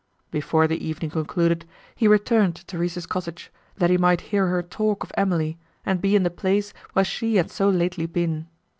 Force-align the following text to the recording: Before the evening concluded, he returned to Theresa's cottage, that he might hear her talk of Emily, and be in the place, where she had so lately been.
Before 0.31 0.67
the 0.67 0.83
evening 0.83 1.11
concluded, 1.11 1.63
he 1.93 2.07
returned 2.07 2.55
to 2.55 2.65
Theresa's 2.65 3.05
cottage, 3.05 3.51
that 3.77 3.91
he 3.91 3.99
might 3.99 4.21
hear 4.33 4.47
her 4.47 4.63
talk 4.63 5.03
of 5.03 5.11
Emily, 5.15 5.59
and 5.85 6.01
be 6.01 6.15
in 6.15 6.23
the 6.23 6.31
place, 6.31 6.73
where 6.93 7.05
she 7.05 7.35
had 7.35 7.51
so 7.51 7.69
lately 7.69 8.07
been. 8.07 8.47